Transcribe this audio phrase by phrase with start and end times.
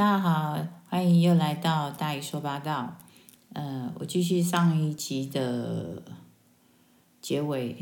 [0.00, 2.96] 大家好，欢迎又来到大姨说八道。
[3.52, 6.02] 呃，我继续上一集的
[7.20, 7.76] 结尾。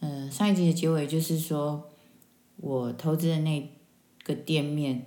[0.00, 1.90] 呃，上一集的结尾就是说，
[2.56, 3.70] 我投资的那
[4.24, 5.06] 个店面，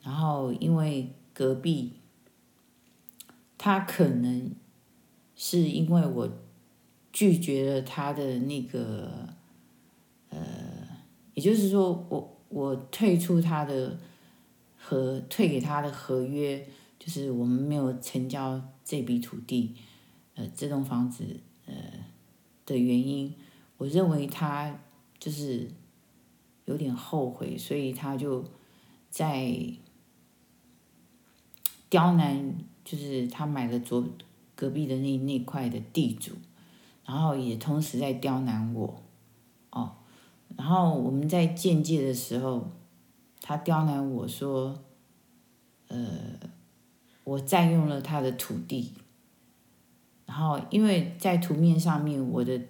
[0.00, 1.92] 然后因为隔壁，
[3.58, 4.50] 他可能
[5.36, 6.26] 是因为我
[7.12, 9.28] 拒绝了他的那个，
[10.30, 10.38] 呃，
[11.34, 13.98] 也就是说，我我退出他的。
[14.88, 16.66] 和退给他的合约，
[16.98, 19.74] 就是我们没有成交这笔土地，
[20.34, 21.24] 呃，这栋房子，
[21.66, 21.74] 呃
[22.64, 23.34] 的原因，
[23.76, 24.74] 我认为他
[25.18, 25.70] 就是
[26.64, 28.42] 有点后悔，所以他就
[29.10, 29.54] 在
[31.90, 34.02] 刁难，就是他买了左
[34.56, 36.32] 隔壁的那那块的地主，
[37.04, 39.02] 然后也同时在刁难我，
[39.68, 39.96] 哦，
[40.56, 42.70] 然后我们在间接的时候。
[43.48, 44.78] 他刁难我说
[45.88, 46.38] ：“呃，
[47.24, 48.92] 我占用了他的土地，
[50.26, 52.60] 然后因为在图面上面，我的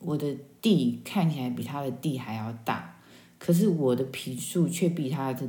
[0.00, 3.00] 我的地看起来比他的地还要大，
[3.38, 5.48] 可是我的坪数却比他的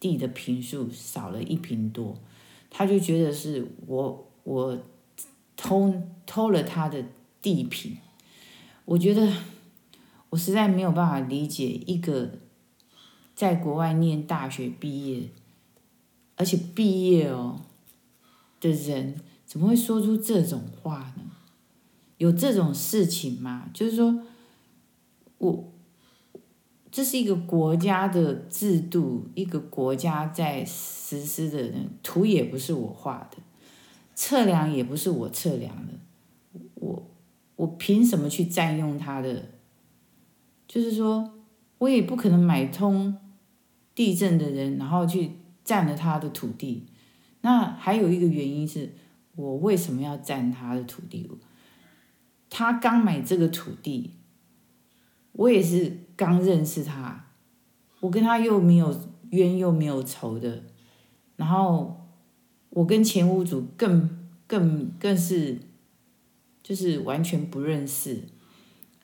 [0.00, 2.18] 地的坪数少了一坪多，
[2.68, 4.76] 他就觉得是我我
[5.56, 5.94] 偷
[6.26, 7.04] 偷了他的
[7.40, 7.96] 地坪，
[8.86, 9.32] 我觉得
[10.30, 12.32] 我实在没有办法理解一个。”
[13.34, 15.28] 在国外念大学毕业，
[16.36, 17.60] 而且毕业哦
[18.60, 21.22] 的人，怎么会说出这种话呢？
[22.18, 23.68] 有这种事情吗？
[23.74, 24.22] 就是说，
[25.38, 25.72] 我
[26.90, 33.38] 这是一个国家的制度，一个国家在实施的人，图也不是我画的，
[34.14, 37.02] 测量也不是我测量的，我
[37.56, 39.46] 我凭什么去占用他的？
[40.68, 41.32] 就是说，
[41.78, 43.18] 我也不可能买通。
[43.94, 45.32] 地震的人，然后去
[45.64, 46.86] 占了他的土地。
[47.42, 48.94] 那还有一个原因是，
[49.34, 51.28] 我为什么要占他的土地？
[52.48, 54.12] 他刚买这个土地，
[55.32, 57.26] 我也是刚认识他，
[58.00, 58.94] 我跟他又没有
[59.30, 60.62] 冤又没有仇的。
[61.36, 62.06] 然后
[62.70, 65.58] 我跟前屋主更更更是，
[66.62, 68.24] 就是完全不认识。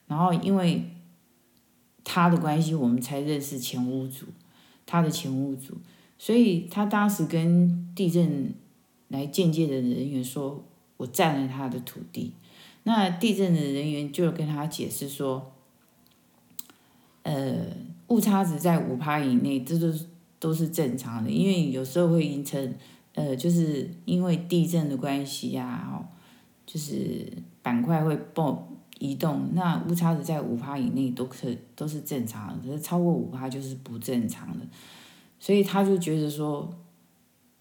[0.07, 0.91] 然后因为
[2.05, 4.27] 他的关系，我们才认识前屋主。
[4.91, 5.77] 他的前屋主，
[6.17, 8.55] 所以他当时跟地震
[9.09, 10.65] 来鉴界的人员说
[10.97, 12.33] ：“我占了他的土地。”
[12.85, 15.53] 那地震的人员就跟他解释说
[17.23, 17.67] ：“呃，
[18.07, 19.93] 误差值在五趴以内，这都
[20.41, 22.75] 都是正常的，因为有时候会形成
[23.15, 26.09] 呃，就是因为地震的关系呀，哦，
[26.65, 27.31] 就是
[27.63, 28.67] 板块会爆
[28.99, 34.67] 移动，那误差值在五趴以内都可都是正常的，可是超过五趴就是不正常的，
[35.39, 36.69] 所以他就觉得说，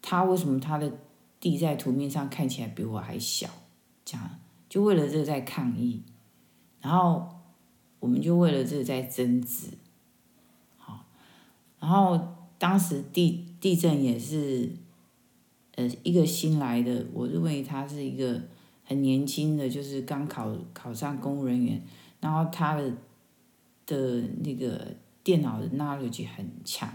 [0.01, 0.91] 他为什么他的
[1.39, 3.47] 地在图面上看起来比我还小，
[4.03, 4.29] 这样
[4.67, 6.01] 就为了这个在抗议，
[6.81, 7.27] 然后
[7.99, 9.67] 我们就为了这个在争执，
[10.77, 11.05] 好，
[11.79, 12.19] 然后
[12.57, 14.71] 当时地地震也是，
[15.75, 18.41] 呃，一个新来的，我认为他是一个。
[18.89, 21.81] 很年轻的，就是刚考考上公务人员，
[22.21, 22.89] 然后他的
[23.85, 26.89] 的那个电脑的 knowledge 很强，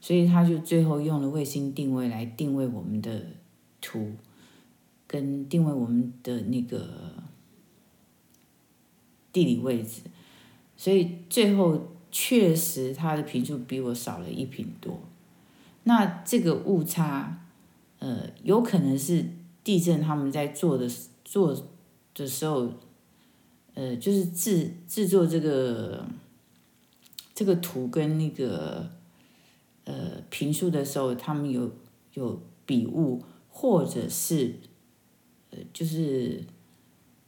[0.00, 3.26] 所以他就最后用了卫星定位来定位我们的
[3.82, 4.12] 图，
[5.06, 6.88] 跟定位我们的那个
[9.30, 10.00] 地理位置，
[10.78, 14.98] 所以最后确实他的频数比我少了一频多，
[15.82, 17.46] 那这个误差，
[17.98, 19.26] 呃，有可能是
[19.62, 20.88] 地震他们在做的。
[21.34, 21.52] 做
[22.14, 22.70] 的时候，
[23.74, 26.06] 呃，就是制制作这个
[27.34, 28.88] 这个图跟那个
[29.82, 31.68] 呃评书的时候，他们有
[32.12, 34.54] 有笔误，或者是
[35.50, 36.44] 呃，就是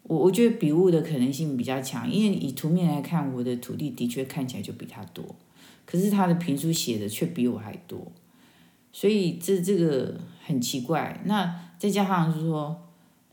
[0.05, 5.35] 我我觉得笔误的可能性比较强，因为以图面来看，我的土地的确看起来就比他多，
[5.85, 8.13] 可是他的评书写的却比我还多，
[8.93, 11.21] 所以这这个很奇怪。
[11.25, 12.86] 那再加上就是说。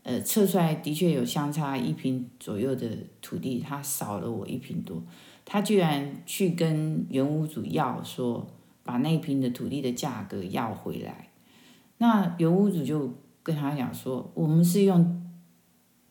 [0.04, 2.86] 呃，测出来的确有相差一坪左右的
[3.22, 5.02] 土地，他少了我一坪多，
[5.46, 8.46] 他居然去跟原屋主要说，
[8.82, 11.30] 把那一坪的土地的价格要回来。
[11.96, 15.22] 那原屋主就跟他讲说，我们是用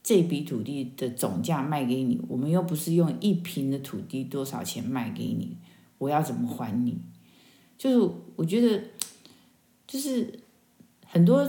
[0.01, 5.55] 这笔土地的总价卖给你，我们又不是用一坪的土地多少钱卖给你，
[5.99, 6.97] 我要怎么还你？
[7.77, 8.83] 就是我觉得，
[9.85, 10.39] 就是
[11.05, 11.47] 很多。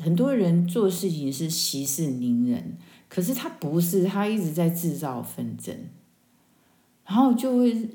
[0.00, 2.76] 很多人做事情是息事宁人，
[3.08, 5.74] 可是他不是，他一直在制造纷争，
[7.06, 7.90] 然后就会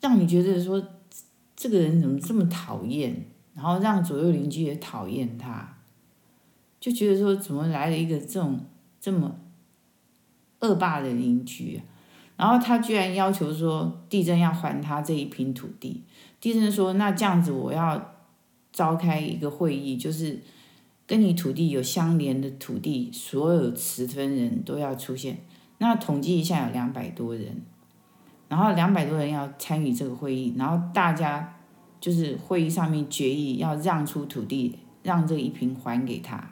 [0.00, 0.82] 让你觉得说，
[1.56, 3.26] 这个人怎么这么讨厌？
[3.54, 5.78] 然后让左右邻居也讨厌他，
[6.80, 8.60] 就觉得说怎么来了一个这种
[9.00, 9.36] 这么
[10.58, 11.84] 恶霸的邻居啊？
[12.36, 16.02] 然后他居然要求说地震要还他这一片土地。
[16.40, 18.16] 地震说那这样子我要
[18.72, 20.42] 召开一个会议，就是
[21.06, 25.38] 跟你土地有相连的土地所有持分人都要出现。
[25.78, 27.62] 那统计一下有两百多人，
[28.48, 31.56] 然后两百多人要参与这个会议，然后大家
[32.00, 36.50] 就是会议上面决议要让出土地，让这一坪还给他。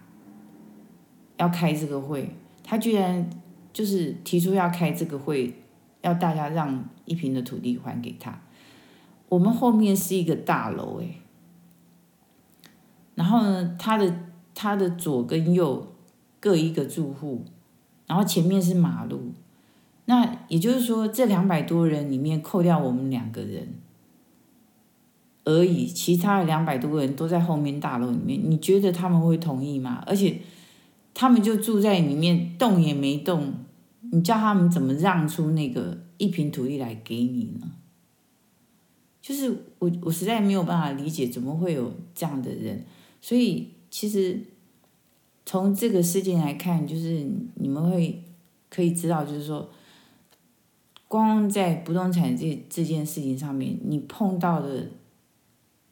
[1.37, 3.31] 要开这个会，他居然
[3.73, 5.57] 就是提出要开这个会。
[6.03, 8.37] 要大家让一坪的土地还给他，
[9.29, 11.21] 我们后面是一个大楼哎，
[13.15, 14.13] 然后呢，他的
[14.63, 15.93] 他的左跟右
[16.39, 17.45] 各一个住户，
[18.07, 19.33] 然后前面是马路，
[20.05, 23.75] 那也就是说这两百多人里面扣掉我们两个人
[25.43, 30.05] 而已，其他的两百多个人都在后面大楼里面，你觉得他们会同意吗？
[30.07, 30.39] 而且
[31.13, 33.55] 他们就住在里面，动也没动。
[34.13, 37.73] 你叫他们怎么让出那个一坪土地来给你呢？
[39.21, 42.85] 就是我，我实在没有办法理解，怎么会有这样的人。
[43.21, 44.41] 所以，其实
[45.45, 48.23] 从这个事件来看，就是你们会
[48.69, 49.69] 可以知道，就是说，
[51.09, 54.89] 光在不动产这这件事情上面，你碰到的，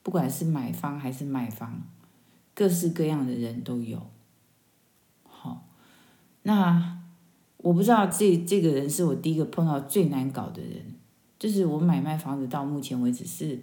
[0.03, 1.83] 不管是买方还是卖方，
[2.55, 4.01] 各式各样的人都有。
[5.25, 5.67] 好，
[6.43, 6.97] 那。
[7.63, 10.83] 我不知道这这个人是我第一个碰到最难搞的人，
[11.39, 13.61] 就是我买卖房子到目前为止是，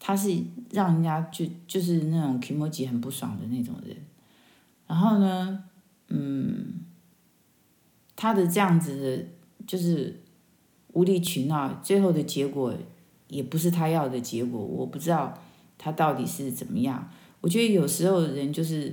[0.00, 0.36] 他是
[0.72, 3.96] 让人家就就是那种気持ち很不爽的那种人，
[4.88, 5.62] 然后呢，
[6.08, 6.80] 嗯，
[8.16, 9.24] 他的这样子的，
[9.64, 10.20] 就是
[10.94, 12.74] 无理取闹，最后的结果
[13.28, 15.38] 也不是他要的结果，我不知道
[15.78, 17.08] 他到底是怎么样。
[17.40, 18.92] 我觉得有时候人就是。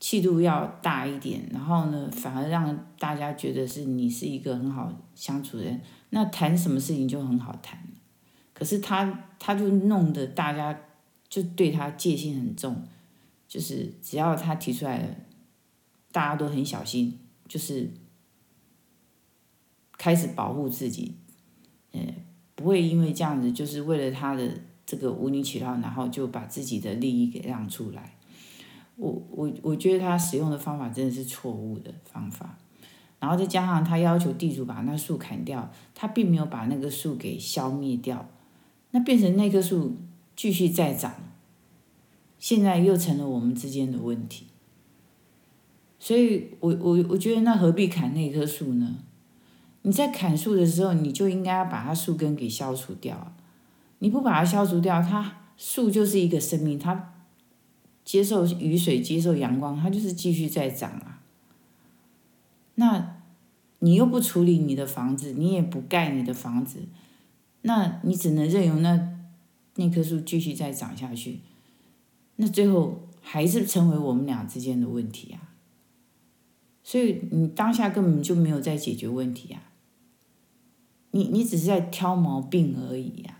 [0.00, 5.80] 气度要大一点，然后呢，反而让大家觉得是你是一个很好相处的人，
[6.10, 7.76] 那谈什么事情就很好谈。
[8.54, 10.78] 可是他他就弄得大家
[11.28, 12.80] 就对他戒心很重，
[13.48, 15.08] 就是只要他提出来了，
[16.12, 17.18] 大家都很小心，
[17.48, 17.90] 就是
[19.96, 21.16] 开始保护自己，
[21.92, 22.00] 呃，
[22.54, 24.48] 不会因为这样子，就是为了他的
[24.84, 28.16] 这个无理取闹，然后就把自己的利益给让出来。
[28.96, 32.58] 我我我觉得他使用的方法真的是错误的方法，
[33.20, 38.28] 然后再加上他要求地主把那树砍掉，他并没有把那个树给消灭掉，
[38.90, 39.96] 那变成那棵树
[40.34, 41.14] 继续再长，
[42.38, 44.46] 现在又成了我们之间的问题。
[45.98, 48.98] 所以我我我觉得那何必砍那棵树呢？
[49.82, 53.34] 你在砍树的时候，你就应该要把它树根给消除掉，
[53.98, 57.14] 你不把它消除掉，它树就是一个生命，它。
[58.04, 61.20] 接受雨水，接受阳光，它就是继续在长啊。
[62.76, 63.16] 那
[63.80, 66.84] 你又不处理你的房子，你也不盖你的房子，
[67.60, 69.10] 那你只能任由那
[69.74, 71.40] 那棵树继续再长下去。
[72.40, 75.54] 那最后还是成为我们俩之间的问题啊。
[76.82, 79.62] 所以你当下根本就没有在解决问题啊。
[81.10, 83.38] 你你只是在挑毛病而已呀，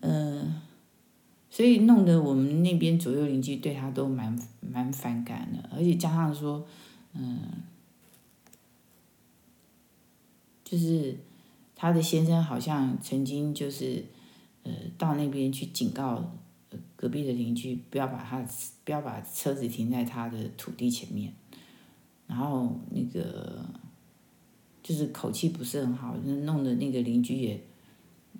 [0.00, 0.60] 嗯、
[1.48, 6.66] 所以弄得我们那边左右邻居对他都蛮蛮反感的，而且加上说，
[7.14, 7.38] 嗯，
[10.64, 11.16] 就是
[11.76, 14.04] 他的先生好像曾经就是，
[14.64, 16.32] 呃，到那边去警告
[17.00, 18.44] 隔壁的邻居不要把他
[18.84, 21.32] 不要把车子停在他的土地前面，
[22.26, 23.64] 然后那个
[24.82, 27.64] 就是口气不是很好，弄得那个邻居也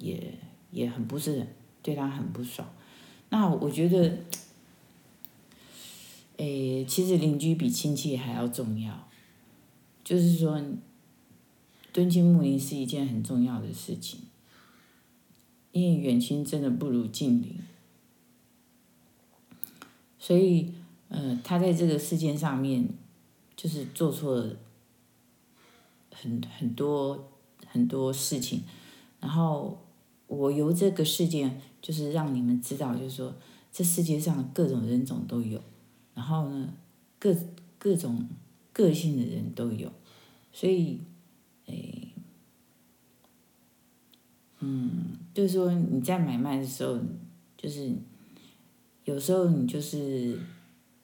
[0.00, 0.34] 也
[0.72, 1.46] 也很不是
[1.82, 2.68] 对他很不爽。
[3.30, 4.18] 那我觉得，
[6.38, 9.08] 诶，其实邻居比亲戚还要重要。
[10.02, 10.60] 就是说，
[11.92, 14.22] 敦亲睦邻是一件很重要的事情，
[15.70, 17.56] 因为远亲真的不如近邻。
[20.18, 20.72] 所以，
[21.08, 22.88] 呃，他在这个事件上面，
[23.56, 24.56] 就是做错了
[26.12, 27.30] 很很多
[27.66, 28.62] 很多事情，
[29.20, 29.84] 然后。
[30.28, 33.34] 我由这个事件，就是让你们知道，就是说，
[33.72, 35.58] 这世界上各种人种都有，
[36.14, 36.74] 然后呢，
[37.18, 37.34] 各
[37.78, 38.28] 各种
[38.70, 39.90] 个性的人都有，
[40.52, 41.00] 所以，
[41.64, 42.12] 诶，
[44.58, 46.98] 嗯，就是说你在买卖的时候，
[47.56, 47.90] 就是
[49.08, 50.38] 有时候你就是，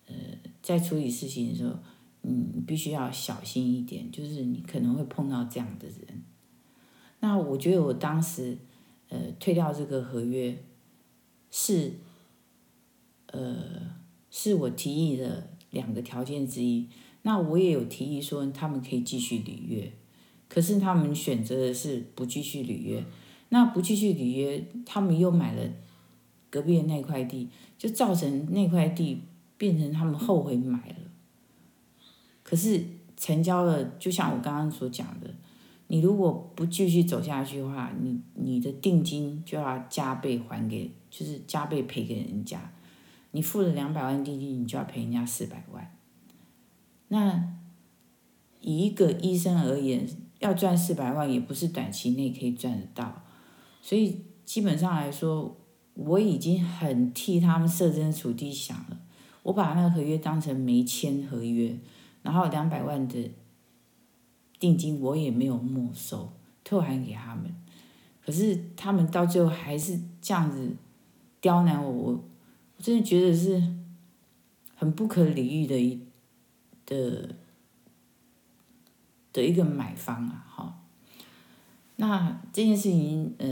[0.06, 0.14] 呃，
[0.62, 1.74] 在处理事情的时候，
[2.22, 6.22] 你必须要小心一点，就是你可能会碰到这样的人。
[7.20, 8.58] 那我觉得我当时。
[9.10, 10.56] 呃，退掉这个合约
[11.50, 11.92] 是
[13.26, 13.94] 呃，
[14.30, 16.88] 是我提议的两个条件之一。
[17.22, 19.92] 那我也有提议说他们可以继续履约，
[20.48, 23.04] 可是他们选择的是不继续履约。
[23.50, 25.62] 那不继续履约，他们又买了
[26.54, 29.20] 隔壁的那块地，就造成那块地
[29.58, 30.94] 变成他们后悔买了。
[32.44, 32.80] 可是
[33.16, 35.34] 成交了，就像我刚刚所讲的，
[35.88, 42.70] 你如果不继续走下去的话，你你的定金就要加倍还给，就是加倍赔给人家。
[43.32, 45.92] 你付了两百万定金，你就要赔人家四百万。
[47.08, 47.52] 那
[48.60, 50.06] 以一个医生而言，
[50.38, 53.24] 要赚四百万也不是短期内可以赚得到。
[53.82, 55.56] 所以基本上来说，
[55.94, 58.98] 我已经很替他们设身处地想了。
[59.42, 61.76] 我把那个合约当成没签合约。
[62.22, 63.30] 然后两百万的
[64.58, 66.32] 定金我也没有没收，
[66.64, 67.54] 退还给他们。
[68.24, 70.74] 可是他们到最后还是这样子
[71.42, 72.24] 刁难我，我
[72.78, 73.62] 真的觉得是
[74.74, 76.00] 很不可理喻的一
[76.86, 77.34] 的
[79.30, 80.46] 的一个买方啊！
[80.48, 80.80] 哈，
[81.96, 83.46] 那这件事情呃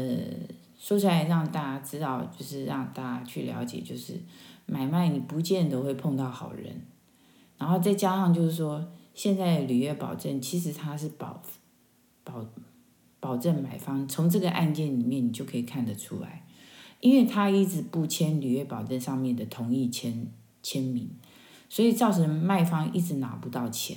[0.82, 4.20] 说出来让大家知道，就是让大家去了解，就是
[4.66, 6.74] 买卖你不见得会碰到好人。
[7.56, 8.84] 然后再加上就是说，
[9.14, 11.40] 现在的履约保证其实它是保
[12.24, 12.44] 保
[13.20, 16.44] 保证买方从这个案件里面你就可以看得出来，
[16.98, 20.26] 因为他一直不签履约保证上面的同意签
[20.64, 21.08] 签名，
[21.68, 23.96] 所以造成卖方一直拿不到钱，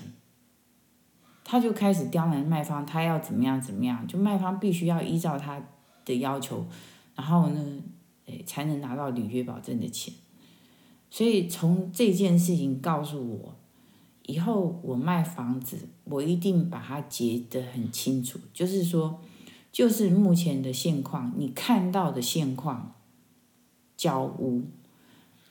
[1.43, 5.59] 他就开始刁难卖方，他要怎么样怎么样，就卖方必须要依照他
[6.05, 6.65] 的要求，
[7.15, 7.83] 然后呢，
[8.27, 10.13] 诶才能拿到履约保证的钱。
[11.09, 13.55] 所以从这件事情告诉我，
[14.23, 18.39] 以后我卖房子，我一定把它结得很清楚。
[18.53, 19.21] 就是说，
[19.71, 22.95] 就是目前的现况，你看到的现况，
[23.95, 24.63] 交屋。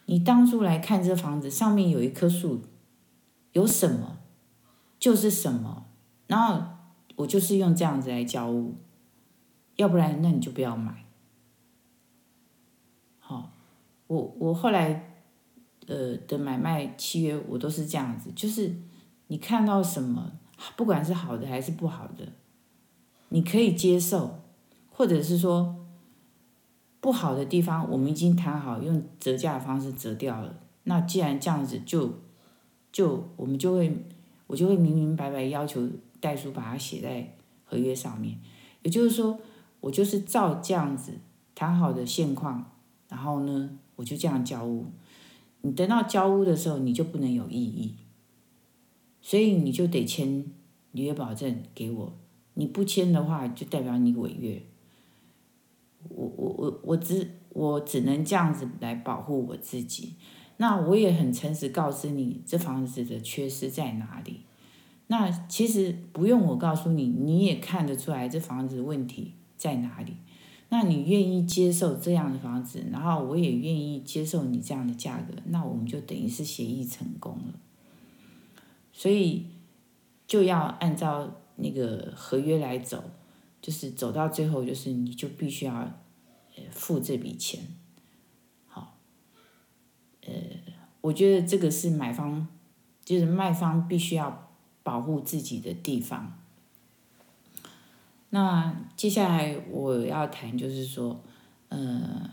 [0.06, 2.60] 你当初来看这房子，上面有一棵树，
[3.52, 4.18] 有什么，
[4.98, 5.86] 就是什么。
[6.26, 6.62] 然后
[7.16, 8.74] 我就是用这样子来交屋，
[9.76, 11.04] 要不然那你就不要买。
[13.18, 13.50] 好，
[14.06, 15.10] 我我后来。
[15.86, 18.74] 呃的买卖契约，我都是这样子，就是
[19.26, 20.32] 你看到什么，
[20.78, 22.26] 不管是好的还是不好的，
[23.28, 24.40] 你可以接受，
[24.90, 25.76] 或者是说
[27.02, 30.58] 不好的地方，我们已经谈好用折价的方式折掉了。
[30.84, 32.14] 那既然这样子就，就
[32.90, 33.94] 就我们就会，
[34.46, 35.86] 我就会明明白白要求
[36.18, 38.40] 代书把它写在合约上面。
[38.80, 39.38] 也就是说，
[39.84, 41.12] 我就是照这样子
[41.54, 42.72] 谈好的现况，
[43.06, 44.86] 然后呢，我就这样交屋。
[45.60, 47.94] 你等到交屋的时候，你就不能有异议，
[49.20, 50.46] 所以你就得签
[50.92, 52.12] 履约保证给我。
[52.54, 54.62] 你不签的话，就代表你违约。
[56.08, 60.14] 我我我我只我只能这样子来保护我自己。
[60.56, 64.40] 那我也很诚实告知你，这房子的缺失在哪里。
[65.08, 70.12] 那其实不用我告诉你，你也看得出来这房子问题在哪里。
[70.68, 77.54] 那你愿意接受这样的房子，然后我也愿意接受你这样的价格，那我们就等于是协议成功了。
[78.92, 79.46] 所以
[80.26, 83.02] 就要按照那个合约来走，
[83.62, 85.90] 就是走到最后，就是你就必须要
[86.70, 87.62] 付这笔钱。
[88.66, 88.98] 好，
[90.26, 90.32] 呃，
[91.00, 92.46] 我觉得这个是买方，
[93.02, 94.50] 就是卖方必须要
[94.82, 96.43] 保护自己的地方。
[98.34, 101.22] 那接下来我要谈，就是说，
[101.68, 102.28] 呃，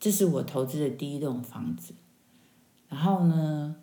[0.00, 1.94] 这是我投资的第一栋房子，
[2.88, 3.76] 然后呢，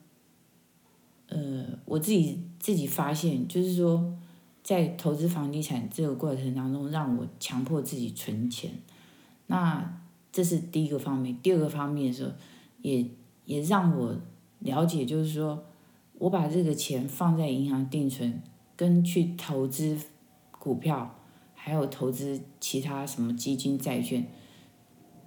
[1.29, 4.17] 呃，我自己自己发现，就是说，
[4.61, 8.69] 在投资房地产这个过程当中，让我强迫自己存钱，
[9.45, 11.39] 那这是第一个方面。
[11.41, 12.33] 第二个方面的时候，
[12.81, 13.09] 也
[13.45, 14.13] 也让我
[14.59, 15.63] 了解，就是说
[16.15, 18.41] 我把这个钱放在银行定存，
[18.75, 19.97] 跟去投资。
[20.67, 21.15] 股票，
[21.55, 24.27] 还有投资其他什么基金、债券，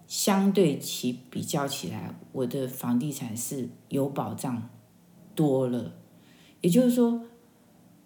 [0.06, 4.68] 相对其比较起来，我的房地产是有保障
[5.34, 5.94] 多了。
[6.60, 7.22] 也就是说，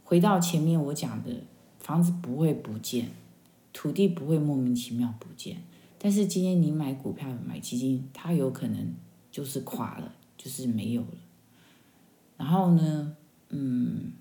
[0.04, 1.42] 回到前面我讲的，
[1.80, 3.10] 房子不会不见，
[3.72, 5.64] 土地不会莫名其妙不见，
[5.98, 8.94] 但是今天你买股票、买基金，它有可能
[9.32, 11.18] 就是垮了，就是没有了。
[12.36, 13.16] 然后呢，
[13.48, 14.12] 嗯。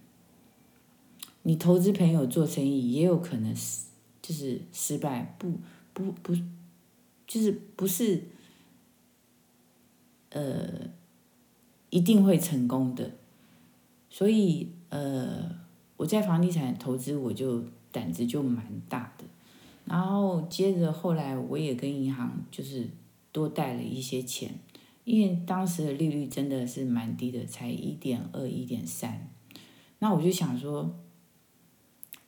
[1.43, 3.85] 你投资朋友做生意也有可能失，
[4.21, 5.53] 就是失败，不
[5.93, 6.33] 不不，
[7.27, 8.23] 就是不是，
[10.29, 10.89] 呃，
[11.89, 13.11] 一定会成功的。
[14.09, 15.55] 所以呃，
[15.97, 19.25] 我在房地产投资我就胆子就蛮大的，
[19.85, 22.89] 然后接着后来我也跟银行就是
[23.31, 24.53] 多贷了一些钱，
[25.03, 29.29] 因为当时的利率真的是蛮低的，才一点二、一点三。
[29.99, 30.93] 那我就想说，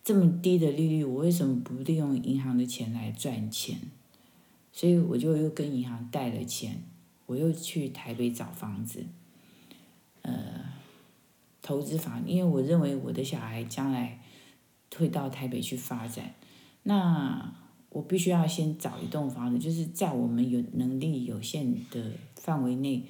[0.06, 3.80] 这么低的利率，我为什么不利用银行的钱来赚钱？
[4.72, 6.84] 所以我就又跟银行贷了钱，
[7.26, 9.04] 我又去台北找房子，
[10.22, 10.34] 呃，
[11.64, 14.20] 投资房，因为我认为我的小孩将来
[14.96, 16.36] 会到台北去发展，
[16.84, 17.56] 那
[17.90, 23.06] 我必须要先找一栋房子，就是在我们有能力有限的范围内，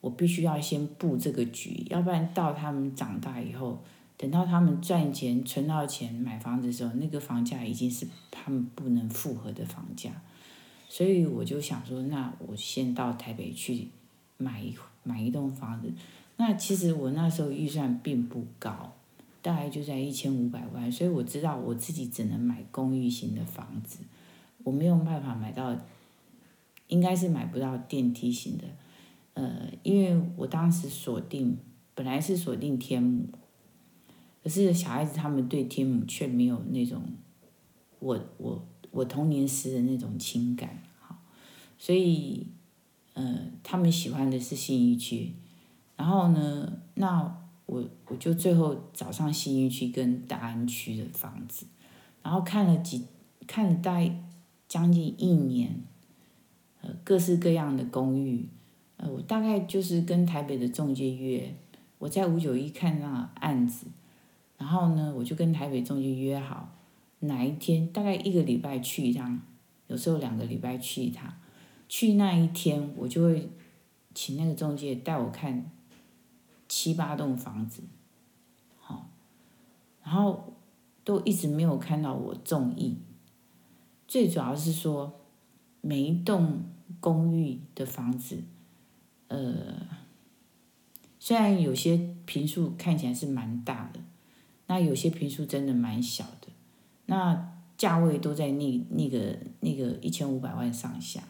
[0.00, 3.84] 我必须要先布这个局，要不然到他们长大以后，
[4.20, 10.10] 等到他们赚钱存到钱买房子的时候，那个房价已经是他们不能负荷的房价。
[10.90, 13.88] 所以我就想说，那我先到台北去
[14.36, 14.74] 买一
[15.04, 15.90] 买一栋房子。
[16.36, 18.92] 那其实我那时候预算并不高，
[19.40, 20.92] 大概就在一千五百万。
[20.92, 24.00] 所以我知道我自己只能买公寓型的房子，
[24.64, 25.74] 我没有办法买到，
[26.88, 28.64] 应该是买不到电梯型的。
[29.32, 31.56] 呃，因为我当时锁定
[31.94, 33.24] 本来是锁定天母，
[34.42, 37.02] 可是小孩子他们对天母却没有那种
[37.98, 38.66] 我我。
[38.92, 41.16] 我童年时的那种情感，好，
[41.78, 42.44] 所以，
[43.14, 45.32] 呃，他们喜欢的是信义区，
[45.96, 47.22] 然后呢，那
[47.66, 51.66] 我我就最后找上信义区跟大安区的房子，
[52.20, 53.04] 然后看了几
[53.46, 54.12] 看了大概
[54.66, 55.84] 将近一年，
[56.80, 58.48] 呃，各式各样的公寓，
[58.96, 61.54] 呃，我大概就是跟台北的中介约，
[61.98, 63.86] 我在五九一看那案子，
[64.60, 66.68] 然后呢，我就跟台北中介约好。
[67.20, 69.40] 哪一天大概一个礼拜去一趟，
[69.88, 71.34] 有时候两个礼拜去一趟。
[71.88, 73.50] 去那一天，我就会
[74.14, 75.70] 请那个中介带我看
[76.68, 77.82] 七八栋房子，
[78.78, 79.08] 好，
[80.02, 80.54] 然后
[81.04, 82.98] 都一直没有看到我中意。
[84.06, 85.20] 最主要是说，
[85.80, 86.64] 每一栋
[87.00, 88.42] 公寓的房子，
[89.28, 89.86] 呃，
[91.18, 94.00] 虽然有些坪数看起来是蛮大的，
[94.70, 96.46] 那有些平数真的蛮小的。
[97.06, 101.20] 那价位都在那那个那个一千五百万上下，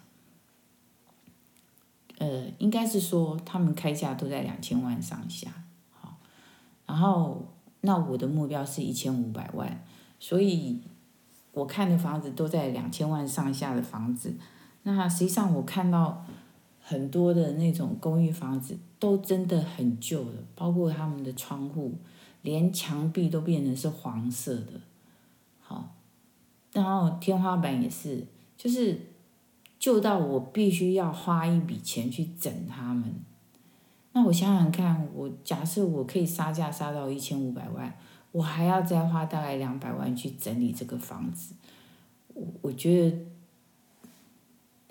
[2.18, 5.50] 呃，应该是说他们开价都在两千万上下，
[5.90, 6.18] 好，
[6.85, 7.46] 然后
[7.81, 9.83] 那我的目标是一千五百万，
[10.18, 10.83] 所以
[11.53, 14.35] 我看的房子都在两千万上下的房子，
[14.83, 16.26] 那实际上我看到
[16.79, 21.94] 很多的那种公寓房子都真的很旧了，包括他们的窗户，
[22.42, 24.81] 连墙壁都变成是黄色的。
[25.61, 25.94] 好，
[26.72, 28.26] 然后天花板也是，
[28.57, 28.98] 就是
[29.79, 33.14] 旧到我必须要花一笔钱去整他们。
[34.12, 37.96] 那我想想看，我假设我可以杀价杀到一千五百万，
[38.33, 41.55] 我还要再花大概两百万去整理这个房子，
[42.35, 43.18] 我我觉得，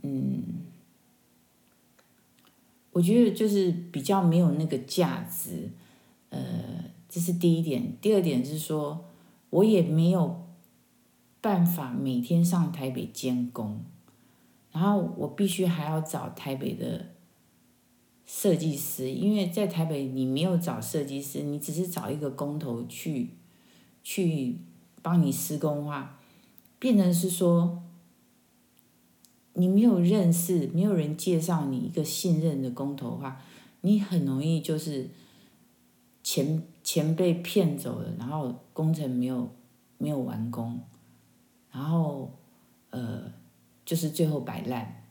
[0.04, 0.44] 嗯，
[2.92, 5.70] 我觉得就是比较没有那个价值。
[6.30, 6.40] 呃，
[7.10, 7.98] 这是第一点。
[8.00, 9.04] 第二点是说，
[9.50, 10.48] 我也没有。
[11.42, 13.80] 办法每天上台北监工，
[14.74, 17.14] 然后我必须还要找台北的
[18.26, 23.30] 设计师，因为在台北你没有找设计师，你只是找一个工头去
[24.04, 24.58] 去
[25.02, 26.20] 帮你施工的话，
[26.78, 27.84] 变成是说
[29.54, 33.42] 你没有认识，没有人介绍你一个信任的工头的话，
[33.80, 35.10] 你很容易就是
[36.22, 36.62] 前
[36.92, 39.48] 钱被骗走了，然后工程没有
[40.00, 40.82] 没有完工。
[41.72, 42.34] 然后，
[42.90, 43.32] 呃，
[43.86, 45.04] 就是最后摆烂。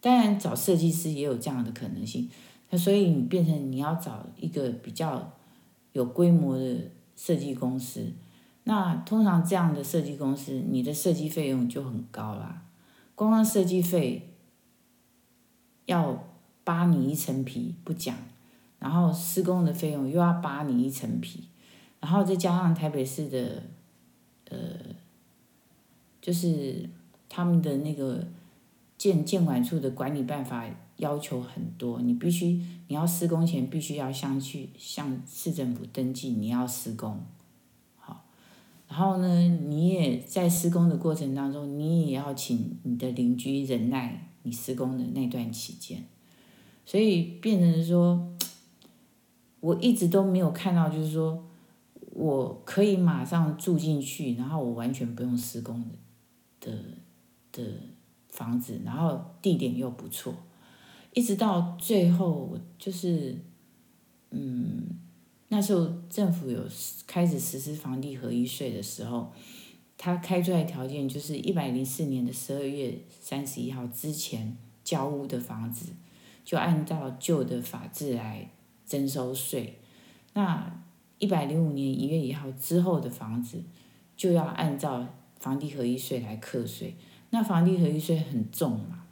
[0.00, 2.30] 当然，找设计师也有这样的可能性。
[2.70, 5.30] 那所以你变成你要找一个比较
[5.92, 8.10] 有规模的设计公司。
[8.64, 12.62] 那通常这样的设计公司，你的设计费用就很高啦。
[13.14, 14.32] 光光设计费
[15.84, 16.24] 要
[16.64, 18.16] 扒你一层皮不讲，
[18.80, 21.44] 然后施工的费用又要扒你一层皮，
[22.00, 23.62] 然后再加上台北市的，
[24.50, 24.58] 呃。
[26.22, 26.86] 就是
[27.30, 28.22] 他们的那个
[28.98, 37.18] 建建管处的管理办法要求很多，你必须你要施工前必须要向去向市政府登记你要施工，
[37.96, 38.26] 好，
[38.86, 46.04] 然后呢，你也在施工的过程当中，你也要请你的邻居忍耐你施工的那段期间，
[46.84, 48.30] 所以变成说，
[49.60, 51.46] 我一直都没有看到，就是说
[52.12, 55.88] 我可以马上住进去，然后我完全不用施工的。
[56.60, 56.70] 的
[57.52, 57.64] 的
[58.28, 60.34] 房子，然后地点又不错，
[61.14, 63.34] 一直到最后就是，
[64.28, 64.84] 嗯，
[65.48, 66.62] 那时候政府有
[67.06, 69.32] 开始实施房地合一税的时候，
[69.96, 75.94] 他开出来条件就是一百零四年的十二月三十一号之前交屋的房子，
[76.44, 78.50] 就按照旧的法制来
[78.90, 79.78] 征收税。
[80.34, 80.82] 那
[81.18, 83.62] 一百零五年一月一号之后的房子，
[84.16, 85.06] 就要按照
[85.38, 86.96] 房地合一税来课税。
[87.30, 89.04] 那房地合一税很重嘛？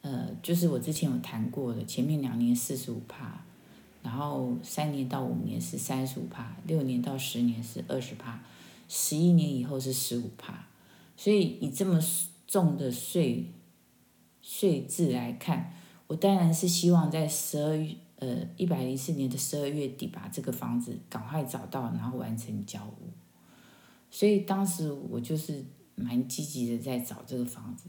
[0.00, 3.44] 呃，就是我之前有谈过的，前面两年四十五趴，
[4.02, 8.40] 然后三年到五年是三十五趴，六年到十年是二十趴，
[8.88, 10.66] 十一年以后是十五趴。
[11.16, 11.98] 所以以这么
[12.46, 13.50] 重的税
[14.40, 15.72] 税制来看，
[16.06, 23.10] 我当然是希望在十二月呃一百零四年的十二月底把这个房子赶快找到，然后完成交屋。
[24.10, 25.64] 所以当时我就是
[25.94, 27.88] 蛮积极的在找这个房子，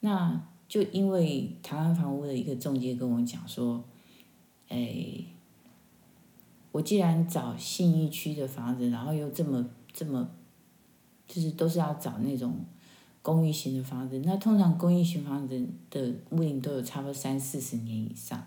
[0.00, 0.42] 那。
[0.68, 3.84] 就因为台湾房屋的一个中介跟我讲说，
[4.68, 5.24] 哎，
[6.72, 10.28] 我既然找信义区的房子，然后又这么这么，
[11.28, 12.56] 就是都是要找那种
[13.26, 18.46] 公寓型的房子，那通常公寓型房子的屋龄都有差不多三四十年以上，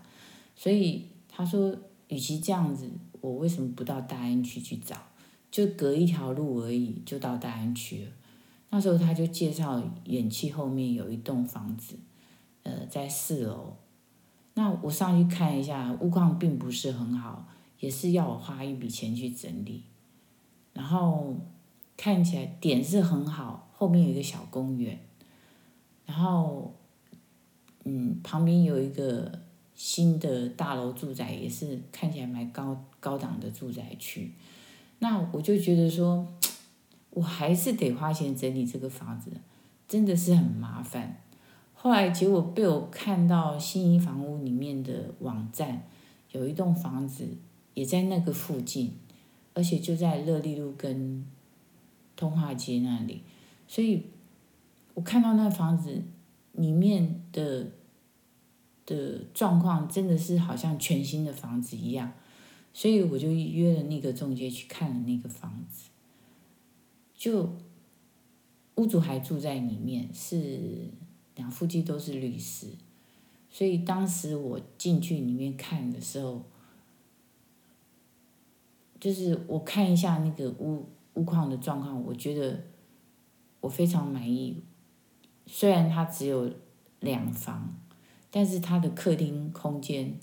[0.56, 1.76] 所以他说，
[2.08, 2.88] 与其这样子，
[3.20, 4.96] 我为什么不到大安区去找？
[5.50, 8.10] 就隔一条路而已，就到大安区了。
[8.70, 11.96] 那时候他就介绍远期后面有一栋房子。
[12.62, 13.76] 呃，在四楼，
[14.54, 17.46] 那我上去看一下，屋况并不是很好，
[17.80, 19.82] 也是要我花一笔钱去整理。
[20.72, 21.36] 然后
[21.98, 24.98] 看起来点是很好，后面有一个小公园，
[26.04, 26.74] 然后
[27.84, 29.40] 嗯，旁边有一个
[29.74, 34.32] 新的大楼住宅，也是看起来蛮高高档的住宅区。
[34.98, 36.28] 那我就觉得说，
[37.08, 39.30] 我还是得花钱整理这个房子，
[39.88, 41.22] 真的是很麻烦。
[41.72, 45.84] 后来结果被我看到信义房屋里面的网站，
[46.32, 47.26] 有一栋房子
[47.72, 48.98] 也在那个附近，
[49.54, 51.24] 而且就在乐利路跟
[52.14, 53.22] 通化街那里，
[53.70, 54.06] 所以
[54.94, 56.02] 我看到那房子
[56.54, 57.68] 里面的
[58.84, 62.12] 的状况真的是好像全新的房子一样，
[62.74, 65.90] 所以我就约了那个中介去看了那个房子，
[67.14, 67.54] 就
[68.74, 70.90] 屋主还住在里面是。
[71.36, 72.66] 两夫妻都是律师，
[73.48, 76.44] 所以当时我进去里面看的时候，
[78.98, 82.62] 就是我看一下那个屋屋况的状况，我觉得
[83.60, 84.62] 我非常满意。
[85.46, 86.50] 虽然它只有
[87.00, 87.74] 两房，
[88.30, 90.18] 但是它的客厅空间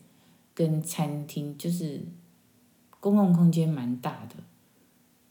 [0.53, 2.05] 跟餐厅就是
[2.99, 4.35] 公共空间蛮大的，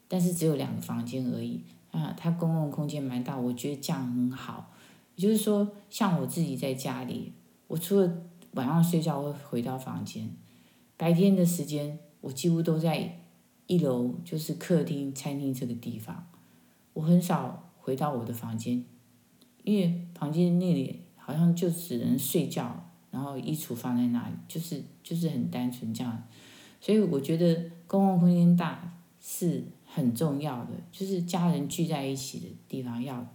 [0.07, 2.13] 但是只有两个房间而已啊。
[2.17, 4.71] 它公共空间蛮大，我觉得这样很好。
[5.15, 7.33] 也就是说，像我自己在家里，
[7.67, 10.29] 我除了晚上睡觉会回到房间，
[10.95, 13.19] 白天的时间我几乎都在
[13.65, 16.27] 一楼，就是客厅、餐厅这个地方，
[16.93, 18.83] 我很少回到我的房间，
[19.63, 26.21] 因为房间那里好像就只能睡觉，然后衣橱放在那里，就是就是很单纯这样，
[26.81, 33.25] 所以我觉得公共空间大是很重要的，就是家人聚在一起的地方要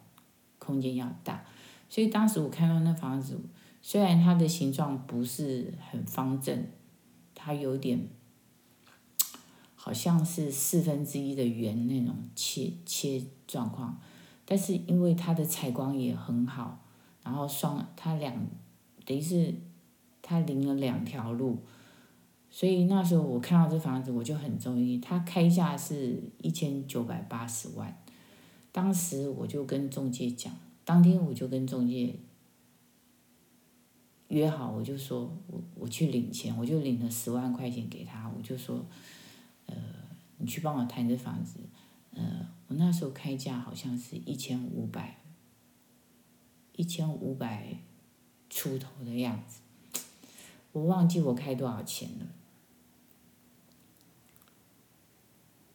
[0.58, 1.42] 空间要大。
[1.88, 3.40] 所以当时我看到那房子，
[3.80, 6.66] 虽然它的形状不是很方正，
[7.34, 8.06] 它有点
[9.74, 13.98] 好像是四分之一的圆那种切切状况，
[14.52, 16.78] 但是因为它的采光也很好，
[17.24, 18.36] 然后双它两
[19.06, 19.54] 等于是
[20.20, 21.56] 它临了两条路，
[22.50, 27.96] 所以那时候我看到这房子我就很中意，它开价是一千九百八十万，
[28.70, 30.52] 当时我就跟中介讲。
[30.84, 32.14] 当天我就跟中介
[34.28, 38.84] 约好，我就说我我去领钱，我就领了十万块钱给他，我就说，
[39.64, 39.74] 呃，
[40.36, 41.58] 你去帮我谈这房子，
[42.10, 45.18] 呃，我那时候开价好像是一千五百，
[46.74, 47.76] 一千五百
[48.48, 49.60] 出头的样子，
[50.72, 52.26] 我忘记我开多少钱了，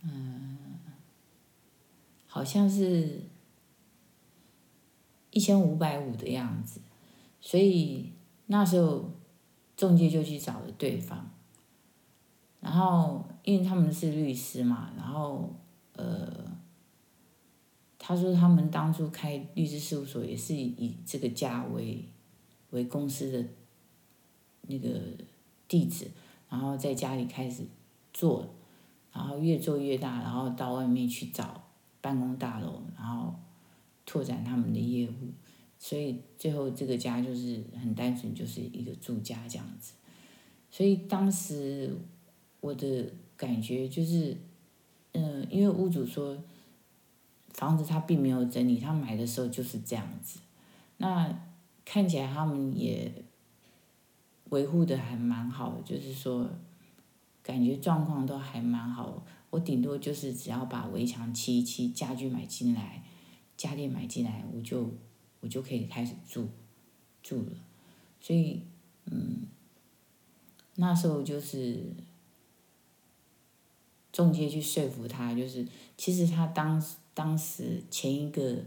[0.01, 0.57] 嗯，
[2.25, 3.21] 好像是。
[5.29, 6.81] 一千五百五的样子，
[7.39, 8.11] 所以
[8.47, 9.11] 那时候
[9.75, 11.29] 中介就去找了对方，
[12.59, 15.53] 然后因为他们是律师嘛，然后
[15.93, 16.56] 呃，
[18.07, 22.05] 他说他们当初开律师事务所也是以这个家为
[22.69, 23.45] 为公司的
[24.61, 24.89] 那个
[25.67, 26.07] 地址，
[26.49, 27.65] 然后在家里开始
[28.13, 28.55] 做，
[29.11, 33.35] 然后越做越大，然后到外面去找办公大楼，然后。
[34.09, 35.33] 拓展他们的业务，
[35.77, 39.95] 所以最后这个家就是很单纯，就是一个住家这样子。
[40.71, 41.93] 所以当时
[42.61, 44.37] 我的感觉就是，
[45.11, 46.41] 嗯，因为屋主说
[47.57, 50.39] 房子他并没有整理，他买的时候就是这样子。
[50.97, 51.37] 那
[51.83, 53.11] 看起来他们也
[54.49, 56.49] 维护的还蛮好的，就是说
[57.41, 59.25] 感觉状况都还蛮好。
[59.49, 63.03] 我顶多就是只要把围墙漆一漆，家具买进来，
[63.55, 64.91] 家电买进来，我就
[65.39, 66.47] 我就可以开始住
[67.23, 67.53] 住了。
[68.19, 68.61] 所以，
[69.05, 69.47] 嗯，
[70.75, 71.93] 那时候就是
[74.11, 75.65] 中介去说服他，就是
[75.95, 78.57] 其实他当时当时前一个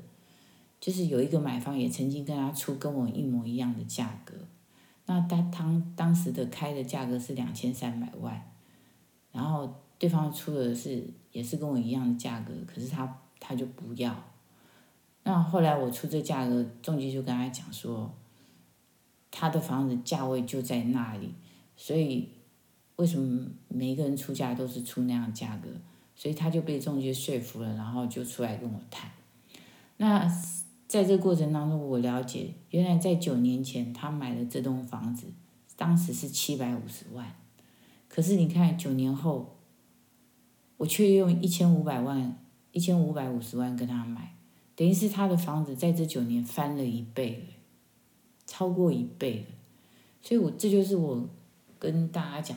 [0.80, 4.34] 就是有一个买方也曾经跟他出跟我一模一样的价格，
[5.06, 8.50] 那他当当时的开的价格是两千三百万，
[9.30, 9.72] 然后。
[10.00, 14.16] 对方出的是也是跟我一样的价格，可是他他就不要。
[15.24, 18.10] 那后来我出这价格，中介就跟他讲说，
[19.30, 21.34] 他的房子价位就在那里，
[21.76, 22.30] 所以
[22.96, 25.68] 为什么每一个人出价都是出那样价格？
[26.20, 29.10] 所以他就被中介说服了，然后就出来跟我谈。
[29.96, 30.28] 那
[30.86, 35.28] 在这过程当中，我了解原来在九年前他买的这栋房子，
[35.76, 37.34] 当时是七百五十万，
[38.08, 39.56] 可是你看九年后。
[40.80, 42.38] 我却用一千五百万、
[42.72, 44.34] 一千五百五十万跟他买，
[44.74, 47.52] 等于是他的房子在这九年翻了一倍了，
[48.46, 49.44] 超过一倍了。
[50.22, 51.28] 所以我这就是我
[51.78, 52.56] 跟大家讲，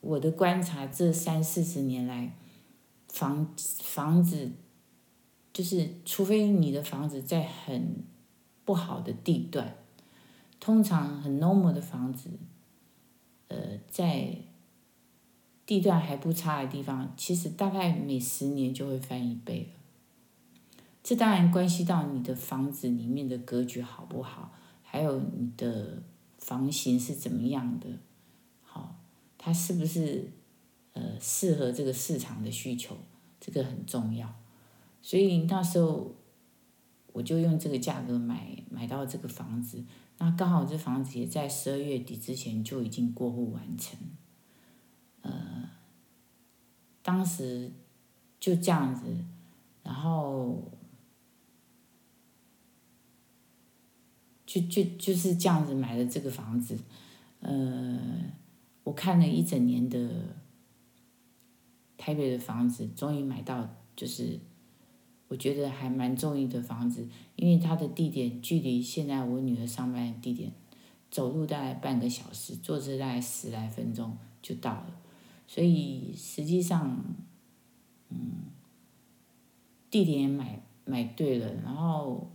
[0.00, 2.36] 我的观察，这三四十年来，
[3.18, 4.52] 房房子
[5.52, 8.04] 就是，除非你的房子在很
[8.64, 9.76] 不好的地段，
[10.60, 12.30] 通常很 normal 的房子，
[13.48, 14.36] 呃，在。
[15.68, 19.68] 地段还不差的地方，其实大概每十年就会翻一倍。
[21.04, 24.50] 这当然关系到你的房子里面的格局好不好，
[24.82, 26.02] 还有你的
[26.38, 27.86] 房型是怎么样的，
[28.62, 28.96] 好，
[29.36, 30.32] 它是不是
[30.94, 32.96] 呃适合这个市场的需求，
[33.48, 34.34] 这个很重要。
[35.00, 36.14] 所以那时候
[37.14, 39.82] 我就用这个价格买买到这个房子，
[40.18, 43.98] 那刚好这房子也在十二月底之前就已经过户完成。
[45.22, 45.70] 呃，
[47.02, 47.72] 当时
[48.38, 49.24] 就这样子，
[49.82, 50.70] 然后
[54.44, 56.78] 就就就是这样子买了这个房子。
[57.40, 57.98] 呃，
[58.84, 60.36] 我看了一整年的
[61.98, 64.40] 台北的房子，终于买到，就是
[65.28, 67.06] 我觉得还蛮中意的房子，
[67.36, 70.50] 因为它的地点距离现在我女儿上班的地点，
[71.10, 74.94] 走路大概半个小时，坐车大概十来分钟就到了。
[75.46, 77.04] 所以实际上，
[78.10, 78.44] 嗯，
[79.90, 82.30] 地点买买对了，然后，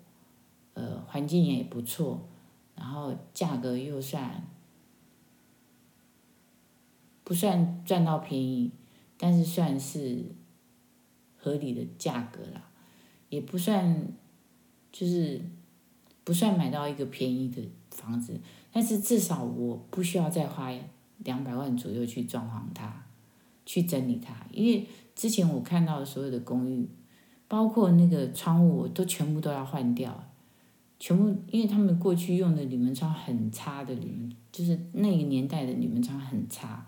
[0.73, 2.27] 呃，环境也不错，
[2.75, 4.43] 然后价格又算
[7.23, 8.71] 不算赚到便宜，
[9.17, 10.23] 但是算是
[11.37, 12.63] 合理的价格了，
[13.29, 14.07] 也不算
[14.91, 15.41] 就是
[16.23, 18.39] 不算买到一个便宜的房子，
[18.71, 20.71] 但是至少我不需要再花
[21.19, 23.01] 两百万左右去装潢它。
[23.65, 26.85] 去整理它，因为之前我看到的所有的公寓，
[27.47, 30.21] 包括那个窗户，我都全部都要换掉，
[30.99, 36.85] 全部，因为他们过去用的铝门窗很差的铝门，就是那个年代的铝门窗很差，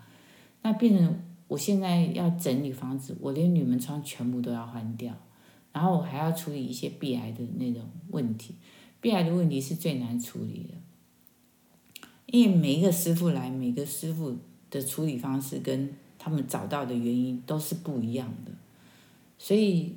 [0.63, 5.13] 那变成我现在要整理房子，我连铝门窗全部都要换掉，
[5.71, 8.55] 然后我还要处理一些壁癌的那种问题，
[8.99, 14.35] 壁癌的问题是最难处理的，因为每一个师傅来，每个师傅
[14.71, 18.51] 的处理方式跟他们找到的原因都是不一样的，
[19.37, 19.93] 所以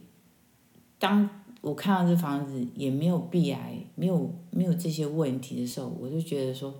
[0.98, 1.30] 当
[1.62, 6.74] 我看到这房子也没有壁癌，没有没有这些问题的时候，我就觉得说，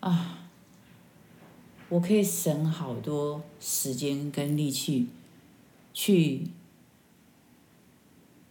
[0.00, 0.49] 啊，
[1.90, 5.08] 我可以省好多时间跟力气
[5.92, 6.48] 去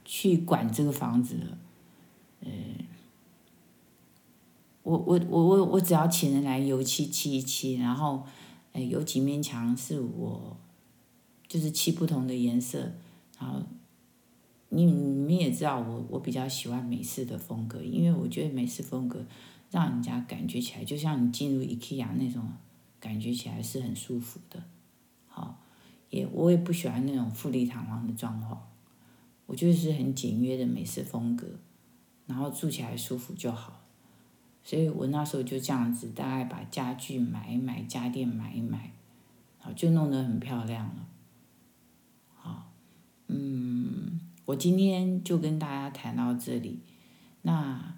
[0.06, 1.58] 去管这个房子了，
[2.42, 2.86] 嗯，
[4.84, 8.24] 我我我我我只要请人来油漆漆一漆，然后。
[8.72, 10.56] 哎，有几面墙是我，
[11.48, 12.92] 就是漆不同的颜色，
[13.40, 13.64] 然后
[14.70, 19.26] 你你们也知道我我比较喜欢美式的风格，因为我觉得美式风格
[19.72, 22.48] 让人家感觉起来就像你进入 IKEA 那种
[23.00, 24.62] 感觉起来是很舒服的，
[25.28, 25.62] 好，
[26.10, 28.58] 也我也不喜欢那种富丽堂皇的装潢，
[29.46, 31.48] 我就是很简约的美式风格，
[32.28, 33.82] 然后住起来舒服就好。
[34.62, 38.92] 所以我那时候就这样子，大概把家具买一买，家电买一买，
[39.58, 41.08] 好，就弄得很漂亮了。
[42.36, 42.70] 好，
[43.28, 46.82] 嗯，我今天就跟大家谈到这里。
[47.44, 47.96] 那，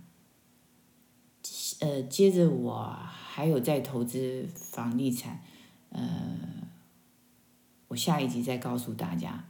[1.79, 2.95] 呃，接着我
[3.33, 5.39] 还有在投资房地产，
[5.91, 6.37] 呃，
[7.87, 9.45] 我下一集再告诉大家。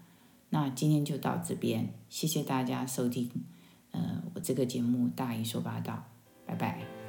[0.51, 3.31] 那今天就到这边，谢谢大家收听，
[3.89, 5.93] 呃，我这个节目《大姨说八道》，
[6.47, 7.00] 拜拜。